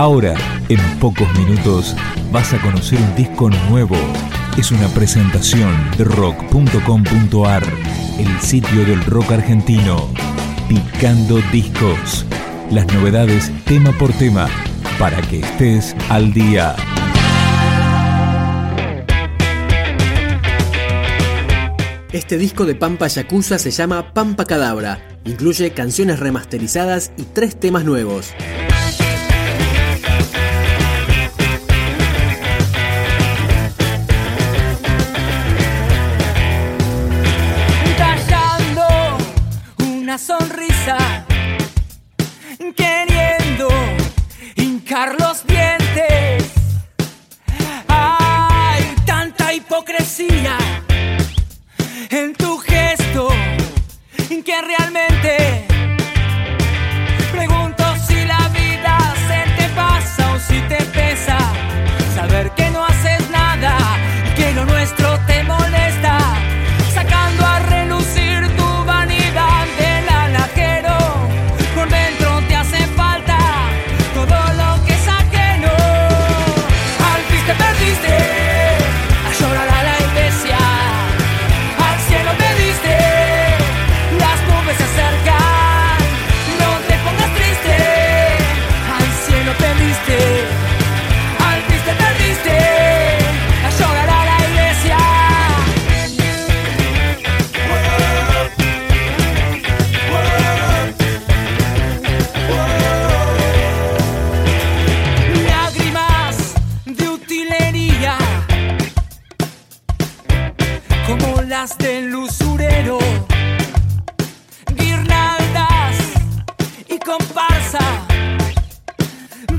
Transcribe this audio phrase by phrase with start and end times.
[0.00, 0.34] Ahora,
[0.70, 1.94] en pocos minutos,
[2.32, 3.98] vas a conocer un disco nuevo.
[4.56, 7.62] Es una presentación de rock.com.ar,
[8.18, 10.08] el sitio del rock argentino.
[10.70, 12.24] Picando discos.
[12.70, 14.48] Las novedades tema por tema,
[14.98, 16.74] para que estés al día.
[22.10, 25.02] Este disco de Pampa Yakuza se llama Pampa Cadabra.
[25.26, 28.32] Incluye canciones remasterizadas y tres temas nuevos.
[40.20, 40.59] Sonrisa,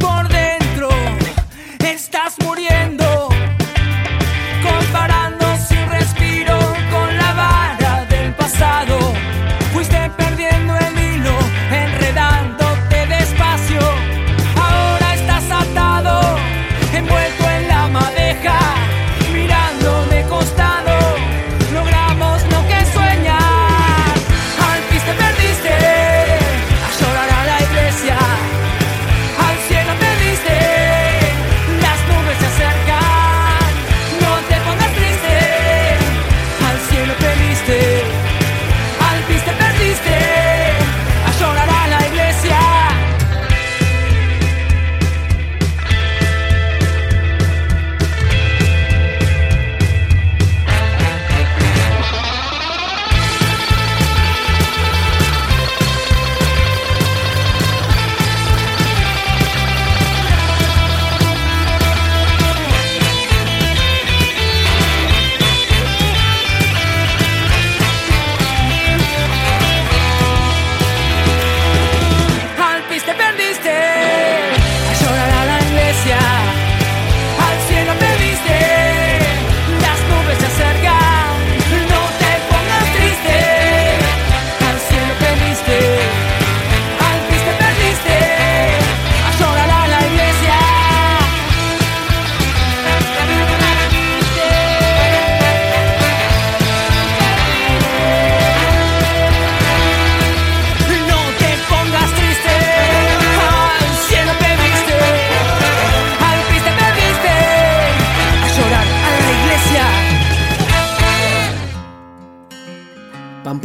[0.02, 0.90] Por dentro.
[1.80, 2.81] Estás muriendo,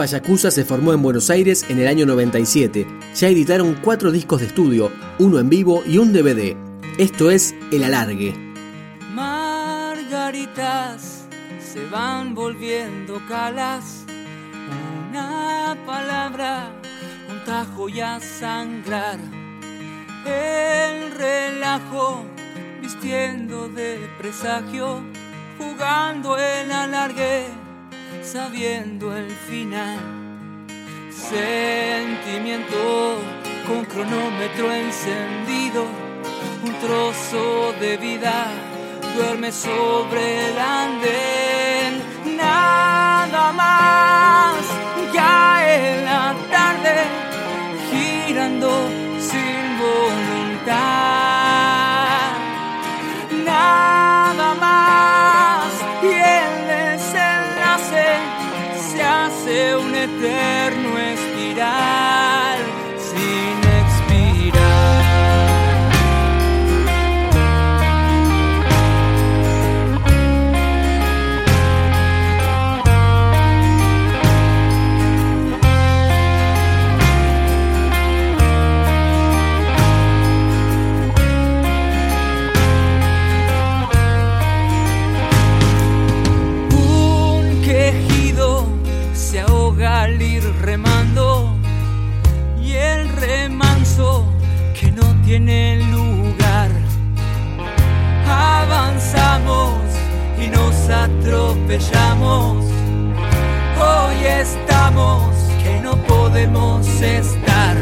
[0.06, 2.87] Yakuza se formó en Buenos Aires en el año 97.
[3.15, 6.56] Ya editaron cuatro discos de estudio, uno en vivo y un DVD.
[6.99, 8.34] Esto es El Alargue.
[9.12, 10.56] Margaritas
[11.61, 14.05] se van volviendo calas.
[15.11, 16.71] Una palabra,
[17.31, 19.19] un tajo y a sangrar.
[20.25, 22.25] El relajo,
[22.80, 25.03] vistiendo de presagio,
[25.59, 27.47] jugando el alargue,
[28.22, 29.98] sabiendo el final.
[31.10, 33.18] Sentimiento
[33.66, 35.86] con cronómetro encendido,
[36.64, 38.47] un trozo de vida
[39.16, 41.55] duerme sobre el andén.
[60.22, 60.66] Hace
[100.38, 102.65] y nos atropellamos.
[103.78, 107.77] Hoy estamos que no podemos estar.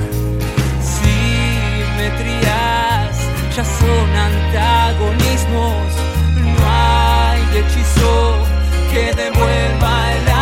[0.90, 2.44] Simetrías
[3.56, 5.86] ya son antagonismos.
[6.36, 8.34] No hay hechizo
[8.92, 10.33] que devuelva el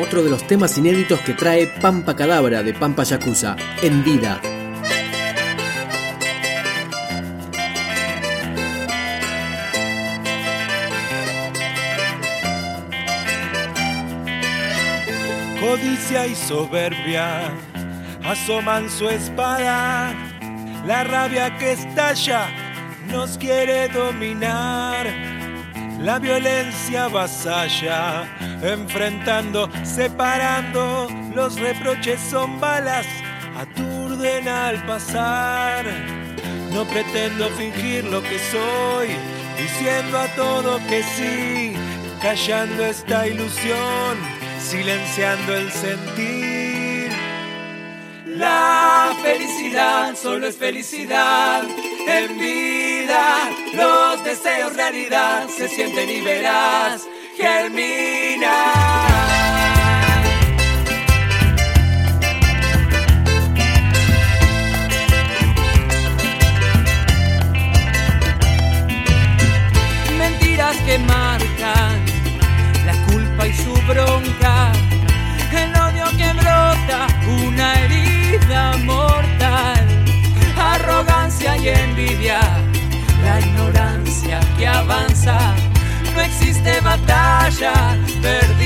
[0.00, 4.40] Otro de los temas inéditos que trae Pampa Cadabra de Pampa Yakuza, En Vida.
[15.60, 17.52] Codicia y soberbia
[18.24, 20.14] asoman su espada.
[20.86, 22.48] La rabia que estalla
[23.10, 25.39] nos quiere dominar.
[26.02, 28.24] La violencia vasalla,
[28.62, 31.08] enfrentando, separando.
[31.34, 33.06] Los reproches son balas,
[33.54, 35.84] aturden al pasar.
[36.72, 39.08] No pretendo fingir lo que soy,
[39.58, 41.74] diciendo a todo que sí,
[42.22, 44.16] callando esta ilusión,
[44.58, 47.10] silenciando el sentir.
[48.24, 51.62] La felicidad solo es felicidad
[52.06, 52.38] en
[53.72, 58.29] Los deseos realidad se sienten y verás germinar.
[85.26, 85.54] Avanza.
[86.14, 87.72] No existe batalla
[88.22, 88.59] perdida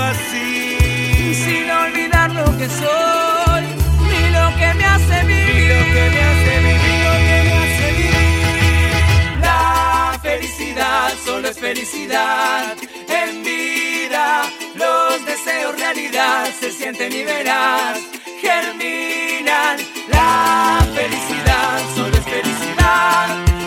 [0.00, 1.34] así.
[1.34, 3.62] Sin olvidar lo que soy,
[4.08, 5.54] ni lo que me hace vivir.
[5.54, 9.40] Ni lo que me hace vivir, lo que me hace vivir.
[9.40, 12.76] La felicidad solo es felicidad.
[13.08, 14.42] En vida,
[14.74, 17.98] los deseos realidad se sienten y verás,
[18.40, 19.78] germinan.
[20.08, 23.57] La felicidad solo es felicidad.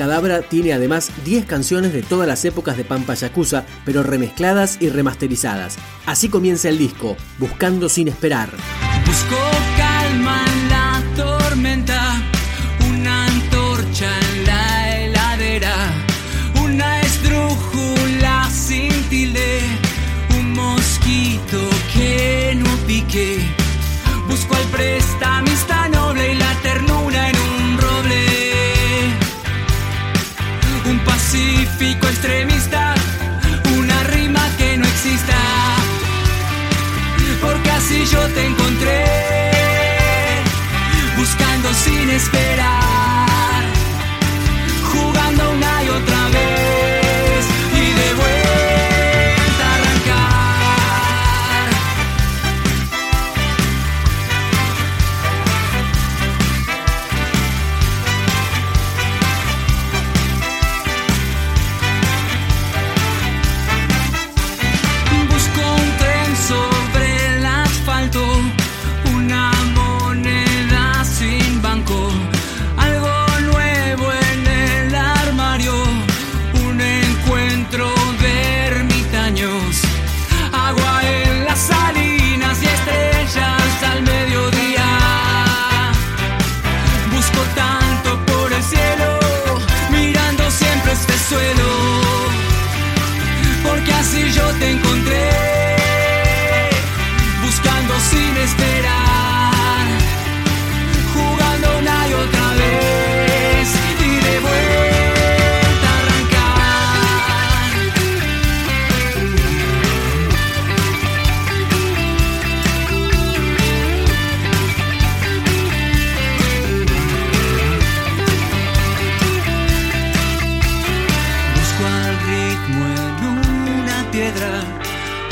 [0.00, 4.88] Cadabra tiene además 10 canciones de todas las épocas de Pampa Yakuza, pero remezcladas y
[4.88, 5.76] remasterizadas.
[6.06, 8.48] Así comienza el disco, Buscando sin esperar.
[9.04, 9.36] Busco
[9.76, 11.89] calma en la tormenta,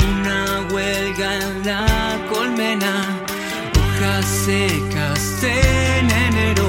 [0.05, 2.93] una huelga en la colmena,
[3.79, 6.67] hojas secas en enero,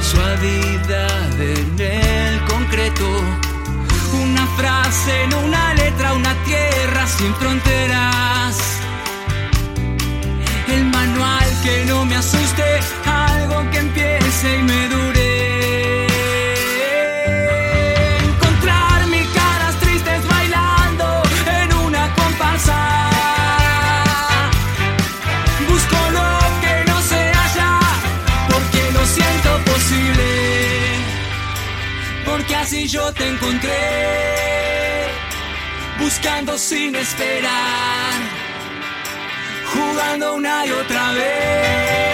[0.00, 3.08] suavidad en el concreto,
[4.22, 8.56] una frase en una letra, una tierra sin fronteras.
[10.68, 15.13] El manual que no me asuste, algo que empiece y me dure.
[33.12, 35.08] Te encontré,
[35.98, 38.44] buscando sin esperar
[39.74, 42.13] jugando una y otra vez